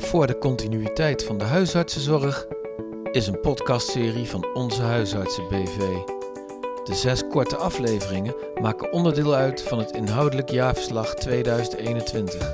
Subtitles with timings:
[0.00, 2.46] Voor de continuïteit van de huisartsenzorg
[3.12, 5.78] is een podcastserie van Onze Huisartsen BV.
[6.84, 12.52] De zes korte afleveringen maken onderdeel uit van het inhoudelijk jaarverslag 2021.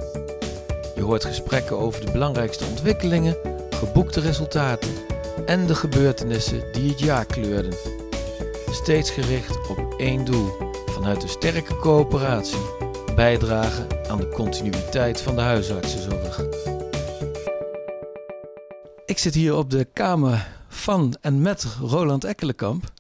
[0.95, 3.37] Je hoort gesprekken over de belangrijkste ontwikkelingen,
[3.71, 4.91] geboekte resultaten
[5.47, 7.75] en de gebeurtenissen die het jaar kleurden.
[8.71, 10.53] Steeds gericht op één doel:
[10.87, 16.45] vanuit een sterke coöperatie bijdragen aan de continuïteit van de huisartsenzorg.
[19.17, 22.93] Ik zit hier op de kamer van en met Roland Ekkelenkamp.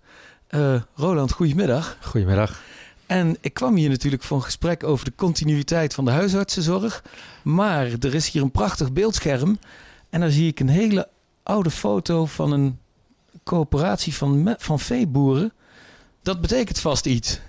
[0.51, 1.97] Uh, Roland, goedemiddag.
[2.01, 2.61] Goedemiddag.
[3.07, 7.03] En ik kwam hier natuurlijk voor een gesprek over de continuïteit van de huisartsenzorg.
[7.43, 9.59] Maar er is hier een prachtig beeldscherm.
[10.11, 11.09] En dan zie ik een hele
[11.43, 12.79] oude foto van een
[13.45, 15.53] coöperatie van, van veeboeren.
[16.23, 17.41] Dat betekent vast iets.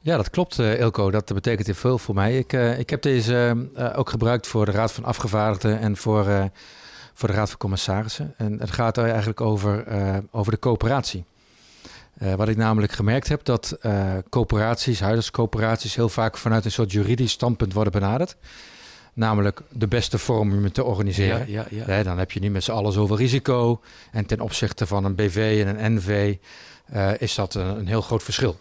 [0.00, 1.10] Ja, dat klopt, uh, Ilko.
[1.10, 2.38] Dat betekent heel veel voor mij.
[2.38, 6.50] Ik, uh, ik heb deze uh, ook gebruikt voor de Raad van Afgevaardigden en voor,
[7.18, 8.34] voor de Raad van Commissarissen.
[8.36, 9.84] En het gaat eigenlijk over,
[10.30, 11.24] over de coöperatie.
[12.36, 13.78] wat ik namelijk gemerkt heb, dat
[14.28, 18.36] coöperaties, huisartscoöperaties, heel vaak vanuit een soort juridisch standpunt worden benaderd.
[19.12, 21.50] Namelijk de beste vorm om te organiseren.
[21.50, 22.02] Ja, ja, ja.
[22.02, 23.80] dan heb je niet met z'n allen zoveel risico.
[24.12, 26.36] En ten opzichte van een BV en een NV
[27.18, 28.56] is dat een, een heel groot verschil.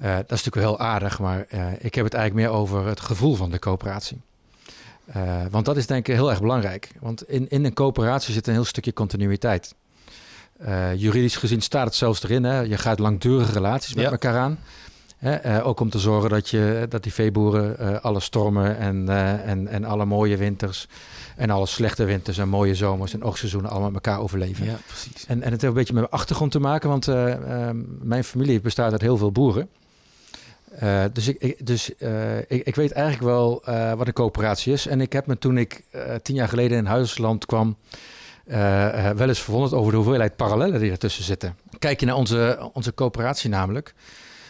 [0.00, 2.86] Uh, dat is natuurlijk wel heel aardig, maar uh, ik heb het eigenlijk meer over
[2.86, 4.20] het gevoel van de coöperatie.
[5.16, 6.90] Uh, want dat is denk ik heel erg belangrijk.
[7.00, 9.74] Want in, in een coöperatie zit een heel stukje continuïteit.
[10.96, 12.44] juridisch gezien staat het zelfs erin.
[12.44, 12.60] Hè?
[12.60, 14.10] Je gaat langdurige relaties met ja.
[14.10, 14.58] elkaar aan.
[15.16, 15.64] Hè?
[15.64, 19.08] ook om te zorgen dat, je, dat die veeboeren alle stormen en,
[19.44, 20.86] en, en alle mooie winters...
[21.36, 24.64] en alle slechte winters en mooie zomers en oogseizoenen allemaal met elkaar overleven.
[24.64, 25.26] Ja, precies.
[25.26, 27.06] En, en het heeft een beetje met mijn achtergrond te maken, want
[28.02, 29.68] mijn familie bestaat uit heel veel boeren.
[30.82, 34.86] Uh, dus ik, dus, uh, ik, weet eigenlijk wel uh, wat een coöperatie is.
[34.86, 35.84] En ik heb me toen ik
[36.22, 37.76] tien jaar geleden in Huisland kwam...
[39.14, 41.56] wel eens verwonderd over de hoeveelheid parallellen die ertussen zitten.
[41.78, 43.94] Kijk je naar onze, onze coöperatie namelijk...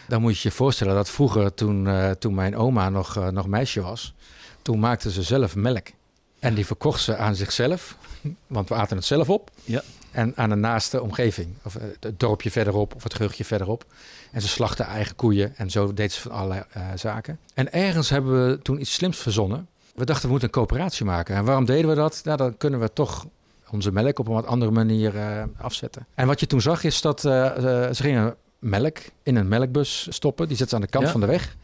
[0.07, 4.13] dan moet je je voorstellen dat vroeger, toen, toen mijn oma nog, nog meisje was...
[4.61, 5.87] toen maakte ze zelf melk.
[6.41, 7.97] En die verkocht ze aan zichzelf,
[8.47, 9.51] want we aten het zelf op.
[9.63, 9.81] Ja.
[10.11, 13.85] En aan de naaste omgeving, of het dorpje verderop of het gehuchtje verderop.
[14.31, 17.39] En ze slachten eigen koeien en zo deed ze van allerlei uh, zaken.
[17.53, 19.67] En ergens hebben we toen iets slims verzonnen.
[19.95, 21.35] We dachten, we moeten een coöperatie maken.
[21.35, 22.21] En waarom deden we dat?
[22.23, 23.25] Nou, dan kunnen we toch
[23.69, 26.05] onze melk op een wat andere manier uh, afzetten.
[26.15, 27.31] En wat je toen zag is dat uh,
[27.61, 30.47] ze gingen melk in een melkbus stoppen.
[30.47, 31.11] Die zetten ze aan de kant ja.
[31.11, 31.55] van de weg.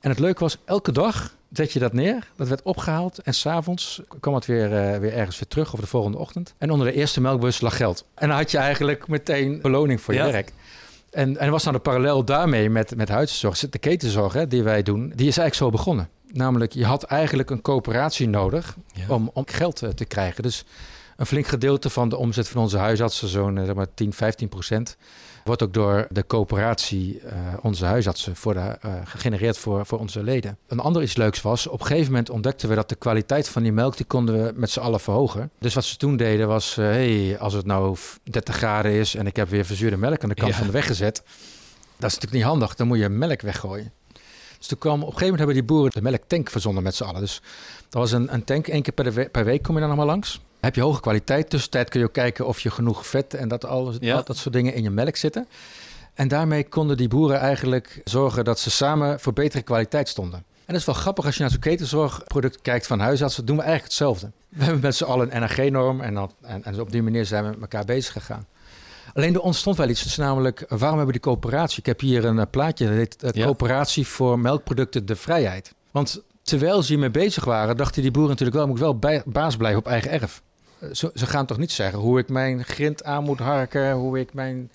[0.00, 2.28] En het leuke was, elke dag zet je dat neer.
[2.36, 3.18] Dat werd opgehaald.
[3.18, 6.54] En s'avonds kwam het weer, uh, weer ergens weer terug, of de volgende ochtend.
[6.58, 8.04] En onder de eerste melkbus lag geld.
[8.14, 10.30] En dan had je eigenlijk meteen beloning voor je ja.
[10.30, 10.52] werk.
[11.10, 14.82] En, en was nou de parallel daarmee met, met huiszorg, de ketenzorg hè, die wij
[14.82, 16.08] doen, die is eigenlijk zo begonnen.
[16.32, 19.04] Namelijk, je had eigenlijk een coöperatie nodig ja.
[19.08, 20.42] om, om geld uh, te krijgen.
[20.42, 20.64] Dus
[21.16, 24.96] een flink gedeelte van de omzet van onze huisartsen, zo'n zeg maar 10, 15 procent,
[25.46, 30.22] wordt ook door de coöperatie uh, onze huisartsen voor de, uh, gegenereerd voor, voor onze
[30.22, 30.58] leden.
[30.66, 33.62] Een ander iets leuks was, op een gegeven moment ontdekten we dat de kwaliteit van
[33.62, 35.50] die melk, die konden we met z'n allen verhogen.
[35.58, 39.26] Dus wat ze toen deden was, uh, hey, als het nou 30 graden is en
[39.26, 40.56] ik heb weer verzuurde melk aan de kant ja.
[40.56, 41.22] van de weg gezet,
[41.96, 43.92] dat is natuurlijk niet handig, dan moet je melk weggooien.
[44.58, 47.04] Dus toen kwam, op een gegeven moment hebben die boeren de melktank verzonnen met z'n
[47.04, 47.20] allen.
[47.20, 47.42] Dus
[47.88, 49.98] dat was een, een tank, één keer per, we per week kom je dan nog
[49.98, 51.50] maar langs heb je hoge kwaliteit.
[51.50, 54.14] Tussentijd kun je ook kijken of je genoeg vet en dat, alles, ja.
[54.14, 55.48] dat, dat soort dingen in je melk zitten.
[56.14, 60.38] En daarmee konden die boeren eigenlijk zorgen dat ze samen voor betere kwaliteit stonden.
[60.38, 63.44] En dat is wel grappig als je naar zo'n ketenzorgproduct kijkt van huisartsen.
[63.44, 64.30] doen we eigenlijk hetzelfde.
[64.48, 67.50] We hebben met z'n allen een NRG-norm en, en, en op die manier zijn we
[67.50, 68.46] met elkaar bezig gegaan.
[69.14, 71.78] Alleen er ontstond wel iets, dus namelijk waarom hebben we die coöperatie?
[71.78, 73.44] Ik heb hier een plaatje, dat heet uh, ja.
[73.44, 75.74] Coöperatie voor Melkproducten de Vrijheid.
[75.90, 79.22] Want terwijl ze hiermee bezig waren, dachten die boeren natuurlijk wel, moet ik wel bij,
[79.26, 80.42] baas blijven op eigen erf.
[80.92, 84.34] Ze, ze, gaan toch niet zeggen hoe ik mijn grind aan moet harken, hoe ik
[84.34, 84.70] mijn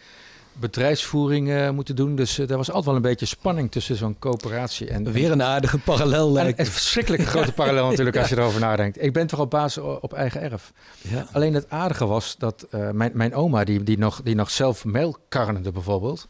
[0.53, 2.15] bedrijfsvoering uh, moet doen.
[2.15, 5.11] Dus uh, er was altijd wel een beetje spanning tussen zo'n coöperatie en...
[5.11, 8.21] Weer een aardige parallel lijkt Een verschrikkelijke grote parallel natuurlijk ja.
[8.21, 9.03] als je erover nadenkt.
[9.03, 10.73] Ik ben toch al baas op eigen erf.
[11.01, 11.27] Ja.
[11.31, 14.85] Alleen het aardige was dat uh, mijn, mijn oma, die, die, nog, die nog zelf
[14.85, 16.27] meel karnende bijvoorbeeld...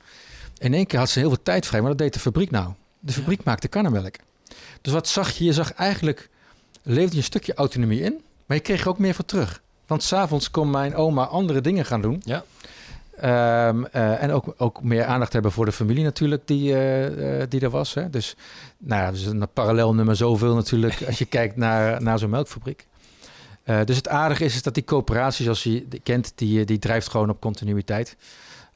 [0.58, 2.74] In één keer had ze heel veel tijd vrij, maar dat deed de fabriek nou.
[3.00, 3.44] De fabriek ja.
[3.46, 4.16] maakte kannenmelk.
[4.82, 5.44] Dus wat zag je?
[5.44, 6.30] Je zag eigenlijk,
[6.84, 8.22] leefde je een stukje autonomie in...
[8.52, 9.62] Maar je kreeg er ook meer voor terug.
[9.88, 12.22] Want s'avonds kon mijn oma andere dingen gaan doen.
[12.26, 12.44] Ja.
[13.24, 17.44] Um, uh, en ook, ook meer aandacht hebben voor de familie natuurlijk die, uh, uh,
[17.50, 17.94] die er was.
[17.94, 18.10] Hè.
[18.10, 18.36] Dus
[18.78, 22.86] nou ja, dus een parallel nummer zoveel natuurlijk als je kijkt naar, naar zo'n melkfabriek.
[23.86, 27.30] dus het aardige is, is dat die coöperatie zoals je kent, die, die drijft gewoon
[27.30, 28.16] op continuïteit.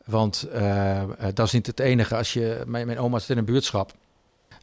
[0.05, 0.47] Want
[1.33, 2.15] dat is niet het enige.
[2.15, 3.93] Als je, mijn, mijn oma zit in een buurtschap.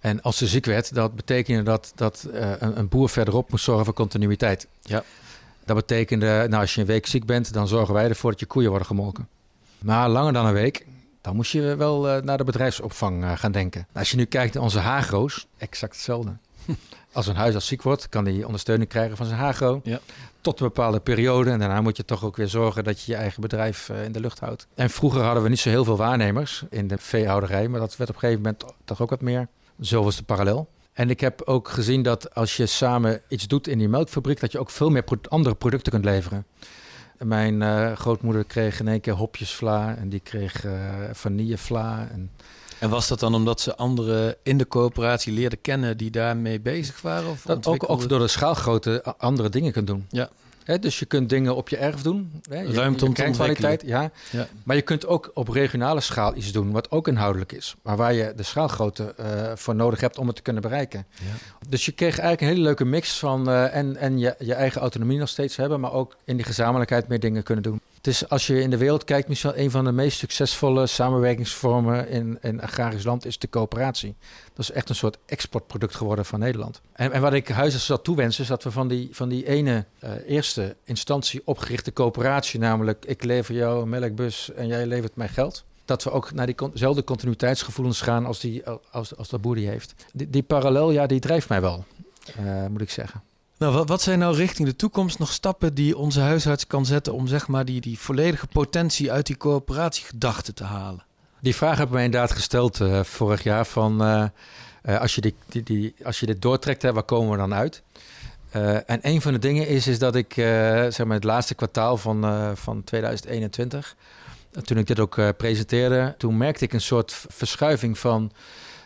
[0.00, 3.84] En als ze ziek werd, dat betekende dat, dat een, een, boer verderop moest zorgen
[3.84, 4.66] voor continuïteit.
[4.82, 5.04] Ja.
[5.64, 8.46] Dat betekende, nou, als je een week ziek bent, dan zorgen wij ervoor dat je
[8.46, 9.28] koeien worden gemolken.
[9.84, 10.86] Maar langer dan een week,
[11.20, 13.80] dan moest je wel uh, naar de bedrijfsopvang uh, gaan denken.
[13.80, 16.36] Nou, als je nu kijkt naar onze hagro's, exact hetzelfde.
[17.12, 19.80] Als een huisarts ziek wordt, kan hij ondersteuning krijgen van zijn hagro.
[19.84, 20.00] Ja.
[20.40, 21.50] Tot een bepaalde periode.
[21.50, 24.12] En daarna moet je toch ook weer zorgen dat je je eigen bedrijf uh, in
[24.12, 24.66] de lucht houdt.
[24.74, 27.68] En vroeger hadden we niet zo heel veel waarnemers in de veehouderij.
[27.68, 29.48] Maar dat werd op een gegeven moment toch ook wat meer.
[29.80, 30.68] Zo was de parallel.
[30.92, 34.52] En ik heb ook gezien dat als je samen iets doet in die melkfabriek, dat
[34.52, 36.46] je ook veel meer andere producten kunt leveren.
[37.24, 40.72] Mijn uh, grootmoeder kreeg in één keer hopjesvla en die kreeg uh,
[41.12, 42.08] vanillevla.
[42.10, 42.30] En...
[42.78, 47.00] en was dat dan omdat ze anderen in de coöperatie leerden kennen die daarmee bezig
[47.00, 47.30] waren?
[47.30, 50.06] Of dat ook, ook door de schaalgrootte andere dingen kunt doen.
[50.08, 50.28] Ja.
[50.64, 52.42] He, dus je kunt dingen op je erf doen.
[52.50, 54.10] He, je, Ruimte om kwaliteit, ja.
[54.30, 54.48] ja.
[54.62, 57.74] Maar je kunt ook op regionale schaal iets doen, wat ook inhoudelijk is.
[57.82, 61.06] Maar waar je de schaalgrootte uh, voor nodig hebt om het te kunnen bereiken.
[61.12, 61.68] Ja.
[61.68, 64.80] Dus je kreeg eigenlijk een hele leuke mix van uh, en, en je, je eigen
[64.80, 67.80] autonomie nog steeds hebben, maar ook in die gezamenlijkheid meer dingen kunnen doen.
[68.02, 72.08] Het is als je in de wereld kijkt, misschien een van de meest succesvolle samenwerkingsvormen
[72.40, 74.16] in, agrarisch land is de coöperatie.
[74.54, 76.80] Dat is echt een soort exportproduct geworden van Nederland.
[76.92, 79.84] En, en wat ik huisarts zou toewensen, is dat we van die, van die ene
[80.04, 85.64] uh, eerste instantie opgerichte coöperatie, namelijk ik lever jou melkbus en jij levert mij geld.
[85.84, 89.94] Dat we ook naar diezelfde continuïteitsgevoelens gaan als, die, als, als dat boer die heeft.
[90.12, 91.84] Die, die parallel, ja, die drijft mij wel,
[92.40, 93.22] uh, moet ik zeggen.
[93.62, 97.12] Nou, wat, wat, zijn nou richting de toekomst nog stappen die onze huisarts kan zetten
[97.12, 101.04] om zeg maar die, die volledige potentie uit die coöperatiegedachte te halen?
[101.40, 104.24] Die vraag hebben wij inderdaad gesteld uh, vorig jaar van uh,
[104.84, 107.82] uh, als, je die, die, als je dit doortrekt, hè, waar komen we dan uit?
[108.86, 110.32] en een van de dingen is, is dat ik
[110.88, 112.24] zeg maar het laatste kwartaal van,
[112.56, 113.96] van 2021,
[114.62, 118.32] toen ik dit ook presenteerde, toen merkte ik een soort verschuiving van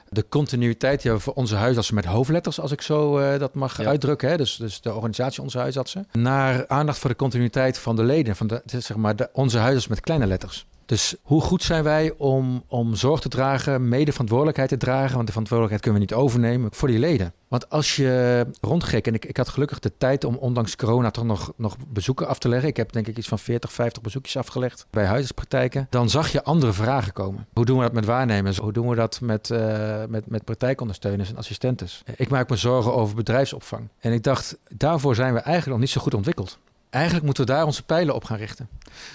[0.09, 3.83] de continuïteit die we voor onze huisartsen met hoofdletters, als ik zo uh, dat mag
[3.83, 3.89] ja.
[3.89, 4.37] uitdrukken, hè?
[4.37, 8.47] Dus, dus de organisatie onze huisartsen, naar aandacht voor de continuïteit van de leden, van
[8.47, 10.67] de, zeg maar de, onze huisartsen met kleine letters.
[10.87, 15.27] Dus hoe goed zijn wij om, om zorg te dragen, mede verantwoordelijkheid te dragen, want
[15.27, 17.33] de verantwoordelijkheid kunnen we niet overnemen voor die leden.
[17.49, 21.25] Want als je rondgek, en ik, ik had gelukkig de tijd om ondanks corona toch
[21.25, 22.69] nog, nog bezoeken af te leggen.
[22.69, 25.87] Ik heb denk ik iets van 40, 50 bezoekjes afgelegd bij huisartspraktijken.
[25.91, 27.47] Dan zag je andere vragen komen.
[27.53, 28.59] Hoe doen we dat met waarnemers?
[28.59, 32.03] Hoe doen we dat met, uh, met, met praktijkondersteuners en assistentes?
[32.17, 33.89] Ik maak me zorgen over bedrijfsopvang.
[33.99, 36.59] En ik dacht, daarvoor zijn we eigenlijk nog niet zo goed ontwikkeld.
[36.97, 38.69] Eigenlijk moeten we daar onze pijlen op gaan richten.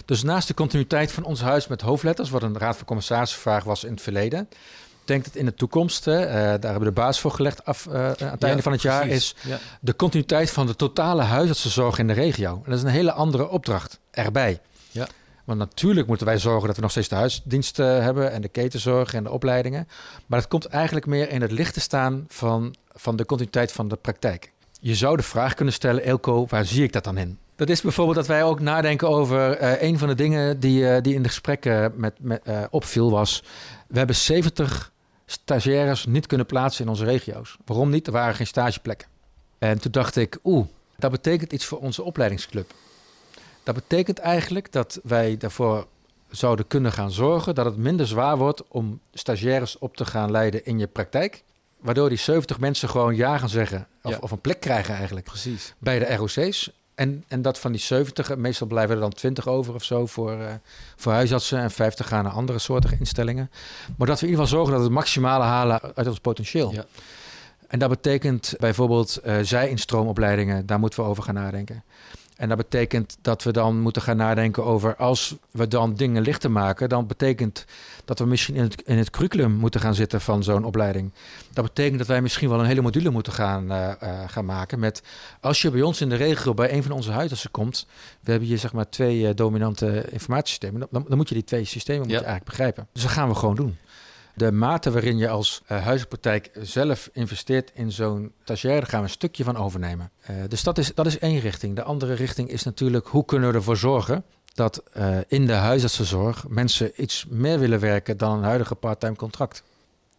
[0.05, 3.63] Dus naast de continuïteit van ons huis met hoofdletters, wat een raad van commissarissen vraag
[3.63, 4.49] was in het verleden,
[5.05, 7.93] denk dat in de toekomst, uh, daar hebben we de basis voor gelegd af, uh,
[7.93, 9.59] aan het ja, einde van het jaar, is ja.
[9.79, 12.53] de continuïteit van de totale huisartsenzorg in de regio.
[12.55, 14.59] En dat is een hele andere opdracht erbij.
[14.91, 15.07] Ja.
[15.43, 19.13] Want natuurlijk moeten wij zorgen dat we nog steeds de huisdiensten hebben en de ketenzorg
[19.13, 19.87] en de opleidingen.
[20.25, 23.87] Maar het komt eigenlijk meer in het licht te staan van, van de continuïteit van
[23.87, 24.51] de praktijk.
[24.79, 27.39] Je zou de vraag kunnen stellen, Elko, waar zie ik dat dan in?
[27.61, 30.97] Dat is bijvoorbeeld dat wij ook nadenken over uh, een van de dingen die, uh,
[31.01, 33.43] die in de gesprekken met, met, uh, opviel was.
[33.87, 34.91] We hebben 70
[35.25, 37.57] stagiaires niet kunnen plaatsen in onze regio's.
[37.65, 38.07] Waarom niet?
[38.07, 39.07] Er waren geen stageplekken.
[39.57, 40.65] En toen dacht ik, oeh,
[40.97, 42.73] dat betekent iets voor onze opleidingsclub.
[43.63, 45.87] Dat betekent eigenlijk dat wij daarvoor
[46.29, 50.65] zouden kunnen gaan zorgen dat het minder zwaar wordt om stagiaires op te gaan leiden
[50.65, 51.43] in je praktijk.
[51.79, 53.87] Waardoor die 70 mensen gewoon ja gaan zeggen.
[54.01, 54.17] Of, Ja.
[54.21, 55.25] of een plek krijgen eigenlijk.
[55.25, 55.73] Precies.
[55.77, 56.71] Bij de ROC's.
[56.95, 60.37] En, en dat van die 70, meestal blijven er dan 20 over of zo voor,
[60.37, 60.45] uh,
[60.95, 61.59] voor huisartsen.
[61.59, 63.51] En 50 gaan naar andere soorten instellingen.
[63.97, 66.73] Maar dat we in ieder geval zorgen dat we het maximale halen uit ons potentieel.
[66.73, 66.85] Ja.
[67.67, 70.65] En dat betekent bijvoorbeeld uh, zij-instroomopleidingen.
[70.65, 71.83] Daar moeten we over gaan nadenken.
[72.41, 76.51] En dat betekent dat we dan moeten gaan nadenken over als we dan dingen lichter
[76.51, 77.65] maken, dan betekent
[78.05, 81.11] dat we misschien in het, in het curriculum moeten gaan zitten van zo'n opleiding.
[81.53, 84.79] Dat betekent dat wij misschien wel een hele module moeten gaan, uh, uh, gaan maken
[84.79, 85.03] met
[85.41, 87.87] als je bij ons in de regio bij een van onze huisartsen komt,
[88.21, 91.65] we hebben hier zeg maar twee uh, dominante informatiesystemen, dan, dan, moet je die twee
[91.65, 92.19] systemen moet Ja.
[92.19, 92.87] je eigenlijk begrijpen.
[92.93, 93.77] Dus dat gaan we gewoon doen.
[94.35, 95.91] De mate waarin je als uh,
[96.61, 100.11] zelf investeert in zo'n stagiair, gaan we een stukje van overnemen.
[100.29, 101.75] Uh, dus dat is, dat is één richting.
[101.75, 104.23] De andere richting is natuurlijk hoe kunnen we ervoor zorgen
[104.53, 109.63] dat uh, in de huisartsenzorg mensen iets meer willen werken dan een huidige parttime contract.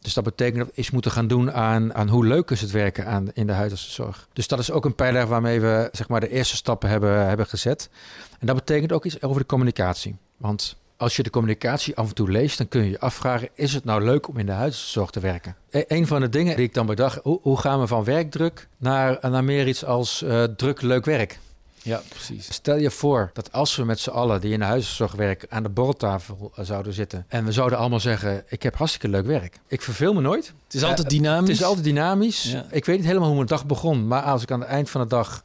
[0.00, 2.70] Dus dat betekent dat we iets moeten gaan doen aan, aan hoe leuk is het
[2.70, 4.28] werken aan, in de huisartsenzorg.
[4.32, 7.46] Dus dat is ook een pijler waarmee we zeg maar, de eerste stappen hebben, hebben
[7.46, 7.90] gezet.
[8.38, 10.16] En dat betekent ook iets over de communicatie.
[10.36, 13.74] Want als je de communicatie af en toe leest, dan kun je je afvragen: is
[13.74, 15.56] het nou leuk om in de huiszorg te werken?
[15.70, 18.68] E een van de dingen die ik dan bedacht: hoe, hoe gaan we van werkdruk
[18.76, 21.38] naar, naar meer iets als uh, druk, leuk werk?
[21.82, 22.52] Ja, precies.
[22.52, 25.62] Stel je voor dat als we met z'n allen die in de huiszorg werken aan
[25.62, 29.58] de borreltafel uh, zouden zitten en we zouden allemaal zeggen: ik heb hartstikke leuk werk.
[29.66, 30.52] Ik verveel me nooit.
[30.64, 31.48] Het is altijd uh, dynamisch.
[31.48, 32.42] Het is altijd dynamisch.
[32.42, 32.66] Ja.
[32.70, 35.00] Ik weet niet helemaal hoe mijn dag begon, maar als ik aan het eind van
[35.00, 35.44] de dag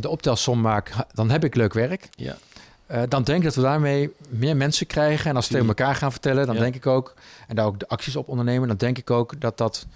[0.00, 2.08] de optelsom maak, dan heb ik leuk werk.
[2.10, 2.36] Ja.
[2.90, 5.30] Uh, dan denk ik dat we daarmee meer mensen krijgen.
[5.30, 7.14] En als ze tegen elkaar gaan vertellen, dan denk ik ook,
[7.48, 9.86] en daar ook de acties op ondernemen, dan denk ik ook dat dat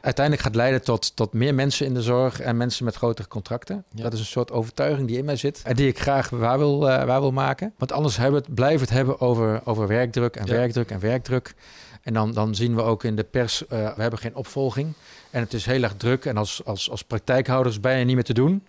[0.00, 3.84] uiteindelijk gaat leiden tot, tot meer mensen in de zorg en mensen met grotere contracten.
[3.90, 6.88] Dat is een soort overtuiging die in mij zit en die ik graag waar wil,
[6.88, 7.72] uh, waar wil maken.
[7.78, 11.54] Want anders hebben het, blijven het hebben over, over werkdruk en werkdruk en werkdruk.
[12.02, 14.92] En dan, dan zien we ook in de pers, uh, we hebben geen opvolging.
[15.30, 18.34] En het is heel erg druk en als, als, als praktijkhouders bijna niet meer te
[18.34, 18.64] doen.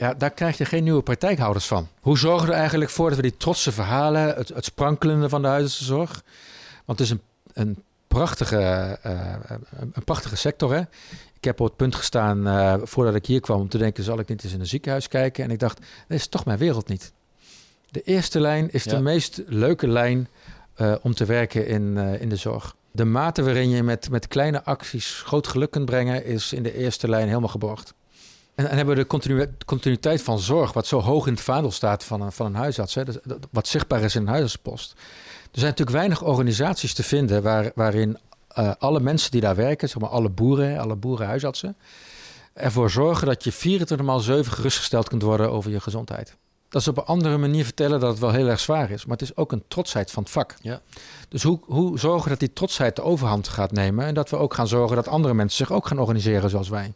[0.00, 1.88] Ja, daar krijg je geen nieuwe praktijkhouders van.
[2.00, 5.42] Hoe zorgen we er eigenlijk voor dat we die trotse verhalen, het, het sprankelende van
[5.42, 6.22] de huisartsenzorg...
[6.84, 9.34] Want het is een, een, prachtige, uh,
[9.92, 10.80] een prachtige sector, hè?
[11.34, 14.04] Ik heb op het punt gestaan uh, voordat ik hier kwam om te denken...
[14.04, 15.44] zal ik niet eens in een ziekenhuis kijken?
[15.44, 17.12] En ik dacht, dat is toch mijn wereld niet.
[17.90, 18.90] De eerste lijn is ja.
[18.90, 20.28] de meest leuke lijn
[20.76, 22.76] uh, om te werken in, in de zorg.
[22.90, 26.24] De mate waarin je met, met kleine acties groot geluk kunt brengen...
[26.24, 27.94] is in de eerste lijn helemaal geborgd.
[28.60, 31.70] En, en hebben we de continu, continuïteit van zorg, wat zo hoog in het vaandel
[31.70, 33.16] staat van een, van een huisarts, hè, dus,
[33.50, 34.92] wat zichtbaar is in een huisartspost.
[35.52, 38.18] Er zijn natuurlijk weinig organisaties te vinden waar, waarin
[38.58, 41.76] uh, alle mensen die daar werken, zeg maar alle boeren, alle boerenhuisartsen,
[42.52, 46.36] ervoor zorgen dat je 24 maal 7 gerustgesteld kunt worden over je gezondheid.
[46.68, 49.16] Dat is op een andere manier vertellen dat het wel heel erg zwaar is, maar
[49.16, 50.54] het is ook een trotsheid van het vak.
[50.60, 50.80] Ja.
[51.28, 54.54] Dus hoe, hoe zorgen dat die trotsheid de overhand gaat nemen en dat we ook
[54.54, 56.92] gaan zorgen dat andere mensen zich ook gaan organiseren zoals wij.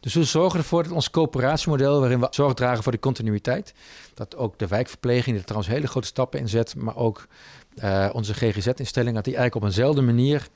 [0.00, 3.74] Dus we zorgen ervoor dat ons coöperatiemodel, waarin we zorg dragen voor de continuïteit,
[4.14, 7.26] dat ook de wijkverpleging, die er trouwens hele grote stappen in zet, maar ook
[7.74, 10.48] uh, onze GGZ-instellingen, dat die eigenlijk op eenzelfde manier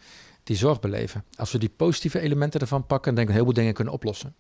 [0.44, 1.24] die zorg beleven.
[1.36, 4.34] Als we die positieve elementen ervan pakken, denk ik een heleboel dingen kunnen oplossen.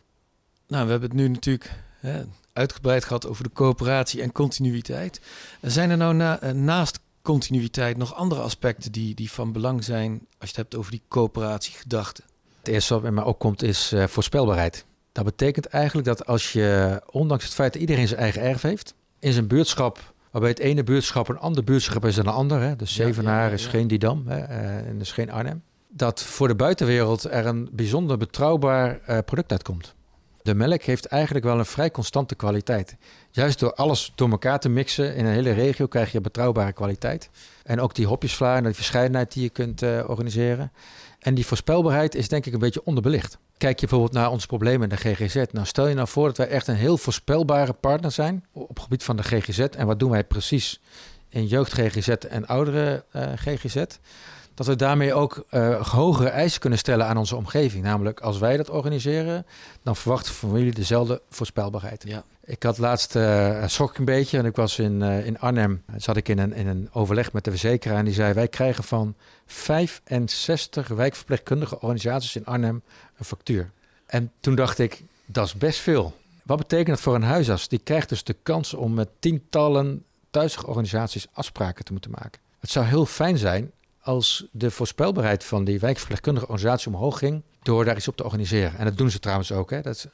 [0.66, 1.70] Nou, we hebben het nu natuurlijk
[2.00, 5.20] hè, uitgebreid gehad over de coöperatie en continuïteit.
[5.60, 10.20] Zijn er nou na, naast continuïteit nog andere aspecten die, die van belang zijn als
[10.38, 12.22] je het hebt over die coöperatiegedachte?
[12.58, 14.84] Het eerste wat in mij opkomt is uh, voorspelbaarheid.
[15.14, 18.94] Dat betekent eigenlijk dat als je, ondanks het feit dat iedereen zijn eigen erf heeft,
[19.18, 22.76] in zijn buurtschap, waarbij het ene buurtschap een ander buurtschap is dan een ander, hè,
[22.76, 26.22] dus Zevenaar ja, ja, ja, is geen Didam hè, uh, en is geen Arnhem, dat
[26.22, 29.94] voor de buitenwereld er een bijzonder betrouwbaar uh, product uitkomt.
[30.42, 32.96] De melk heeft eigenlijk wel een vrij constante kwaliteit.
[33.30, 37.30] Juist door alles door elkaar te mixen in een hele regio krijg je betrouwbare kwaliteit.
[37.62, 40.72] En ook die hopjesvlaar en die verscheidenheid die je kunt uh, organiseren.
[41.24, 43.38] En die voorspelbaarheid is denk ik een beetje onderbelicht.
[43.56, 45.34] Kijk je bijvoorbeeld naar ons probleem in de GGZ.
[45.50, 48.80] Nou, stel je nou voor dat wij echt een heel voorspelbare partner zijn op het
[48.80, 49.58] gebied van de GGZ.
[49.58, 50.80] En wat doen wij precies
[51.28, 53.84] in jeugd GGZ en oudere uh, GGZ?
[54.54, 57.84] Dat we daarmee ook uh, hogere eisen kunnen stellen aan onze omgeving.
[57.84, 59.46] Namelijk, als wij dat organiseren,
[59.82, 62.04] dan verwacht de familie dezelfde voorspelbaarheid.
[62.06, 62.24] Ja.
[62.44, 65.82] Ik had laatst, uh, schrok ik een beetje, en ik was in, uh, in Arnhem.
[65.96, 68.32] Zat ik in een, in een overleg met de verzekeraar en die zei...
[68.32, 69.14] wij krijgen van
[69.46, 72.82] 65 wijkverpleegkundige organisaties in Arnhem
[73.16, 73.70] een factuur.
[74.06, 76.14] En toen dacht ik, dat is best veel.
[76.42, 77.68] Wat betekent dat voor een huisarts?
[77.68, 82.40] Die krijgt dus de kans om met tientallen thuisige organisaties afspraken te moeten maken.
[82.60, 83.72] Het zou heel fijn zijn
[84.04, 88.78] als de voorspelbaarheid van die wijkverpleegkundige organisatie omhoog ging door daar iets op te organiseren.
[88.78, 89.70] En dat doen ze trouwens ook.
[89.70, 89.80] Hè?
[89.80, 90.06] Dat is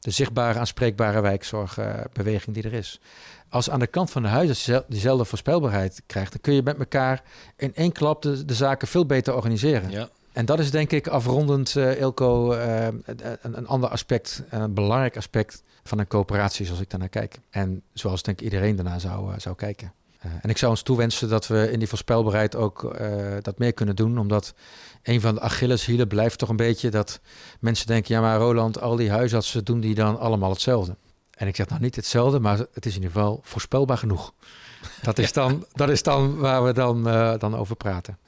[0.00, 3.00] de zichtbare, aanspreekbare wijkzorgbeweging die er is.
[3.48, 7.22] Als aan de kant van de huizen diezelfde voorspelbaarheid krijgt, dan kun je met elkaar
[7.56, 9.90] in één klap de, de zaken veel beter organiseren.
[9.90, 10.08] Ja.
[10.32, 13.02] En dat is denk ik afrondend, uh, Ilko, uh, een,
[13.42, 17.38] een, ander aspect, een belangrijk aspect van een coöperatie zoals ik daarnaar kijk.
[17.50, 19.92] En zoals denk ik iedereen daarna zou, uh, zou kijken.
[20.26, 23.72] Uh, en ik zou ons toewensen dat we in die voorspelbaarheid ook uh, dat meer
[23.72, 24.18] kunnen doen.
[24.18, 24.54] Omdat
[25.02, 27.20] een van de Achilleshielen blijft toch een beetje dat
[27.60, 28.14] mensen denken...
[28.14, 30.96] ja, maar Roland, al die huisartsen doen die dan allemaal hetzelfde.
[31.30, 34.32] En ik zeg nou niet hetzelfde, maar het is in ieder geval voorspelbaar genoeg.
[35.02, 38.18] Dat is dan, dat is dan waar we dan, uh, dan over praten.